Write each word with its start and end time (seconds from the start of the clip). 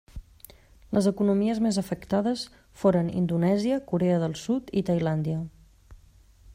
Les 0.97 1.07
economies 1.11 1.59
més 1.65 1.77
afectades 1.81 2.45
foren 2.83 3.13
Indonèsia, 3.21 3.79
Corea 3.93 4.19
del 4.25 4.35
Sud 4.45 4.75
i 4.81 4.85
Tailàndia. 4.91 5.45